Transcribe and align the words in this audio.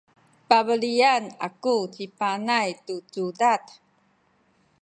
pabelian 0.49 1.23
aku 1.47 1.77
ci 1.93 2.05
Panay 2.19 2.67
tu 2.85 2.95
cudad. 3.13 3.61